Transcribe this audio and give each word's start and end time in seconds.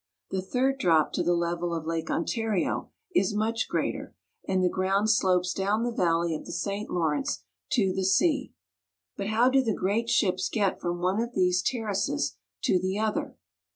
The 0.31 0.41
third 0.41 0.79
drop, 0.79 1.13
to 1.13 1.21
the 1.21 1.35
level 1.35 1.75
of 1.75 1.85
Lake 1.85 2.09
Ontario, 2.09 2.89
is 3.13 3.35
much 3.35 3.67
greater, 3.69 4.15
and 4.47 4.63
the 4.63 4.67
ground 4.67 5.11
slopes 5.11 5.53
down 5.53 5.83
the 5.83 5.91
valley 5.93 6.33
of 6.33 6.47
the 6.47 6.51
St. 6.51 6.89
Lawrence 6.89 7.43
to 7.73 7.93
the 7.93 8.03
sea. 8.03 8.51
But 9.15 9.27
how 9.27 9.47
do 9.51 9.63
the 9.63 9.75
great 9.75 10.09
ships 10.09 10.49
get 10.51 10.81
from 10.81 11.01
one 11.01 11.21
of 11.21 11.35
these 11.35 11.61
ter 11.61 11.85
races 11.85 12.35
to 12.63 12.79
the 12.79 12.97
other? 12.97 13.35